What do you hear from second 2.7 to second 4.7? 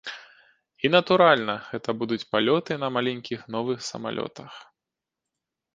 на маленькіх новых самалётах.